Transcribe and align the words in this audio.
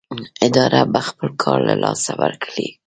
اداره 0.45 0.81
به 0.93 0.99
خپل 1.07 1.27
کار 1.43 1.59
له 1.67 1.75
لاسه 1.83 2.11
ورکړي. 2.21 2.67